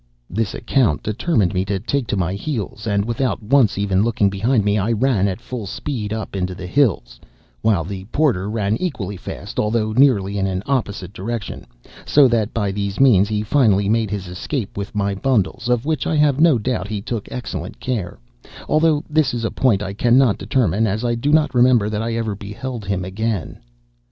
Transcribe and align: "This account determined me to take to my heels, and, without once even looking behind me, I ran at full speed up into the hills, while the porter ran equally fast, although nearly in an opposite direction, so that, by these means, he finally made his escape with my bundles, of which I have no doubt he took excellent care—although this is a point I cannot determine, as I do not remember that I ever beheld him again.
"This 0.31 0.55
account 0.55 1.03
determined 1.03 1.53
me 1.53 1.63
to 1.65 1.79
take 1.79 2.07
to 2.07 2.17
my 2.17 2.33
heels, 2.33 2.87
and, 2.87 3.05
without 3.05 3.43
once 3.43 3.77
even 3.77 4.01
looking 4.01 4.31
behind 4.31 4.65
me, 4.65 4.75
I 4.79 4.91
ran 4.93 5.27
at 5.27 5.39
full 5.39 5.67
speed 5.67 6.11
up 6.11 6.35
into 6.35 6.55
the 6.55 6.65
hills, 6.65 7.19
while 7.61 7.83
the 7.83 8.05
porter 8.05 8.49
ran 8.49 8.77
equally 8.77 9.15
fast, 9.15 9.59
although 9.59 9.93
nearly 9.93 10.39
in 10.39 10.47
an 10.47 10.63
opposite 10.65 11.13
direction, 11.13 11.67
so 12.03 12.27
that, 12.29 12.51
by 12.51 12.71
these 12.71 12.99
means, 12.99 13.27
he 13.29 13.43
finally 13.43 13.87
made 13.87 14.09
his 14.09 14.27
escape 14.27 14.75
with 14.75 14.95
my 14.95 15.13
bundles, 15.13 15.69
of 15.69 15.85
which 15.85 16.07
I 16.07 16.15
have 16.15 16.39
no 16.41 16.57
doubt 16.57 16.87
he 16.87 16.99
took 17.03 17.31
excellent 17.31 17.79
care—although 17.79 19.03
this 19.07 19.35
is 19.35 19.45
a 19.45 19.51
point 19.51 19.83
I 19.83 19.93
cannot 19.93 20.39
determine, 20.39 20.87
as 20.87 21.05
I 21.05 21.13
do 21.13 21.31
not 21.31 21.53
remember 21.53 21.91
that 21.91 22.01
I 22.01 22.15
ever 22.15 22.33
beheld 22.33 22.85
him 22.85 23.05
again. 23.05 23.59